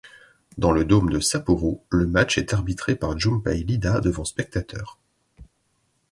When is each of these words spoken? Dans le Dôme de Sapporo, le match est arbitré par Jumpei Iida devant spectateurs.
Dans 0.57 0.71
le 0.71 0.83
Dôme 0.83 1.11
de 1.11 1.19
Sapporo, 1.19 1.85
le 1.91 2.07
match 2.07 2.39
est 2.39 2.55
arbitré 2.55 2.95
par 2.95 3.19
Jumpei 3.19 3.59
Iida 3.59 3.99
devant 4.01 4.25
spectateurs. 4.25 4.97